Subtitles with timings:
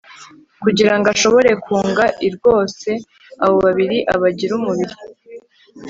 [0.63, 2.89] kugira ngo ashobore kunga l rwose
[3.45, 4.95] abo babiri abagire umubiri